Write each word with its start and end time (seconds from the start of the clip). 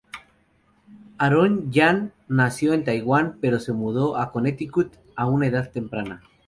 Aaron 1.19 1.71
Yan 1.71 2.11
nació 2.27 2.73
en 2.73 2.83
Taiwán, 2.83 3.37
pero 3.39 3.59
se 3.59 3.71
mudó 3.71 4.17
a 4.17 4.31
Connecticut 4.31 4.91
a 5.15 5.27
una 5.27 5.45
edad 5.45 5.69
temprana. 5.71 6.23